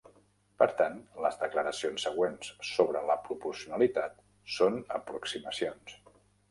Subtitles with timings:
[0.61, 0.95] Per tant,
[1.25, 4.21] les declaracions següents sobre la proporcionalitat
[4.59, 5.99] són aproximacions.